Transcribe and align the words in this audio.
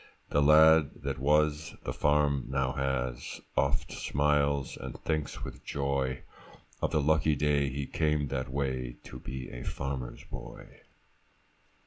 The 0.31 0.41
lad 0.41 1.03
that 1.03 1.19
was, 1.19 1.75
the 1.83 1.93
farm 1.93 2.45
now 2.49 2.71
has, 2.71 3.39
Oft 3.55 3.91
smiles, 3.91 4.75
and 4.75 4.97
thinks 4.99 5.43
with 5.43 5.63
joy 5.63 6.23
Of 6.81 6.89
the 6.89 6.99
lucky 7.01 7.35
day 7.35 7.69
he 7.69 7.85
came 7.85 8.29
that 8.29 8.49
way, 8.49 8.95
To 9.03 9.19
be 9.19 9.51
a 9.51 9.61
farmer's 9.63 10.23
boy. 10.23 10.79